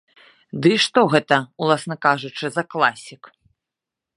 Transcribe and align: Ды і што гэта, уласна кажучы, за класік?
Ды 0.61 0.71
і 0.77 0.77
што 0.85 1.03
гэта, 1.13 1.37
уласна 1.65 1.95
кажучы, 2.07 2.45
за 2.57 2.63
класік? 2.73 3.21